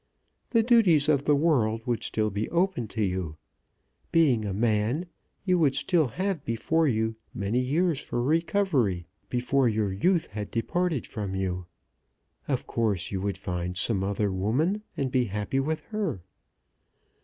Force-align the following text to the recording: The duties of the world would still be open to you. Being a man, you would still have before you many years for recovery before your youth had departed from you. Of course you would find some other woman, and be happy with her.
The 0.49 0.63
duties 0.63 1.07
of 1.07 1.25
the 1.25 1.35
world 1.35 1.85
would 1.85 2.01
still 2.03 2.31
be 2.31 2.49
open 2.49 2.87
to 2.87 3.03
you. 3.03 3.37
Being 4.11 4.45
a 4.45 4.51
man, 4.51 5.05
you 5.45 5.59
would 5.59 5.75
still 5.75 6.07
have 6.07 6.43
before 6.43 6.87
you 6.87 7.17
many 7.35 7.59
years 7.59 7.99
for 7.99 8.19
recovery 8.23 9.05
before 9.29 9.69
your 9.69 9.93
youth 9.93 10.25
had 10.31 10.49
departed 10.49 11.05
from 11.05 11.35
you. 11.35 11.67
Of 12.47 12.65
course 12.65 13.11
you 13.11 13.21
would 13.21 13.37
find 13.37 13.77
some 13.77 14.03
other 14.03 14.31
woman, 14.31 14.81
and 14.97 15.11
be 15.11 15.25
happy 15.25 15.59
with 15.59 15.81
her. 15.93 16.23